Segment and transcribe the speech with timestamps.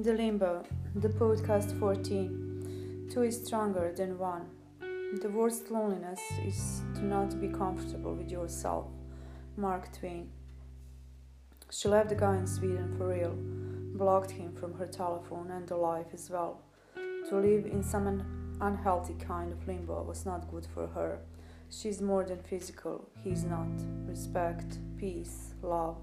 [0.00, 0.62] The Limbo,
[0.94, 3.08] the podcast 14.
[3.10, 4.46] Two is stronger than one.
[5.20, 8.86] The worst loneliness is to not be comfortable with yourself.
[9.56, 10.30] Mark Twain.
[11.72, 13.34] She left the guy in Sweden for real,
[13.98, 16.60] blocked him from her telephone and the life as well.
[17.28, 21.18] To live in some unhealthy kind of limbo was not good for her.
[21.70, 23.66] She's more than physical, he's not.
[24.06, 25.96] Respect, peace, love.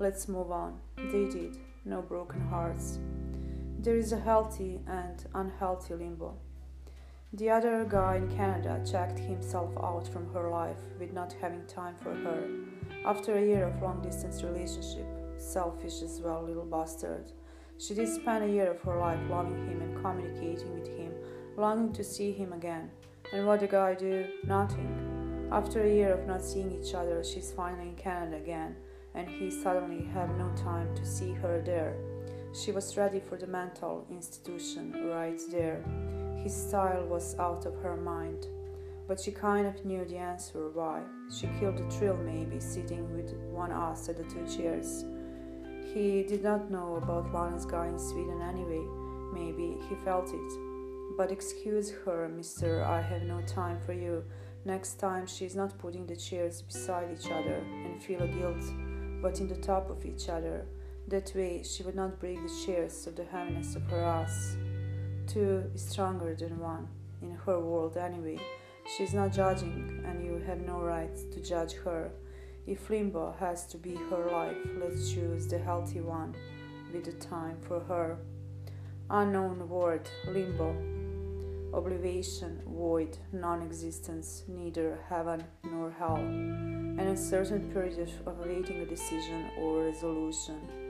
[0.00, 0.80] Let's move on.
[0.96, 1.58] They did.
[1.84, 2.98] No broken hearts.
[3.78, 6.36] There is a healthy and unhealthy limbo.
[7.32, 11.94] The other guy in Canada checked himself out from her life with not having time
[12.02, 12.48] for her.
[13.04, 17.30] After a year of long distance relationship, selfish as well, little bastard.
[17.78, 21.12] She did spend a year of her life loving him and communicating with him,
[21.56, 22.90] longing to see him again.
[23.32, 24.26] And what the guy do?
[24.44, 25.48] Nothing.
[25.52, 28.76] After a year of not seeing each other, she's finally in Canada again,
[29.14, 31.96] and he suddenly have no time to see her there.
[32.52, 35.82] She was ready for the mental institution right there.
[36.42, 38.46] His style was out of her mind.
[39.08, 41.02] But she kind of knew the answer why.
[41.32, 45.04] She killed the thrill, maybe, sitting with one ass at the two chairs.
[45.94, 48.84] He did not know about Lana's guy in Sweden anyway.
[49.32, 50.52] Maybe he felt it.
[51.16, 54.24] But excuse her, mister, I have no time for you.
[54.64, 58.64] Next time she's not putting the chairs beside each other and feel a guilt,
[59.22, 60.66] but in the top of each other.
[61.08, 64.56] That way she would not break the chairs of the heaviness of her ass.
[65.28, 66.88] Two is stronger than one,
[67.22, 68.40] in her world anyway.
[68.96, 72.10] She's not judging, and you have no right to judge her.
[72.66, 76.34] If limbo has to be her life, let's choose the healthy one
[76.92, 78.18] with the time for her.
[79.08, 80.74] Unknown word, limbo.
[81.72, 86.16] Oblivion, void, non existence, neither heaven nor hell.
[86.16, 90.85] An uncertain period of awaiting a decision or resolution.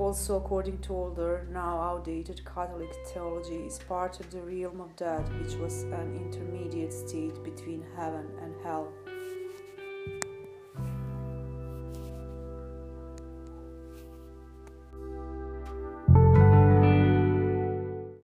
[0.00, 5.30] Also, according to older, now outdated Catholic theology, is part of the realm of death,
[5.34, 8.90] which was an intermediate state between heaven and hell.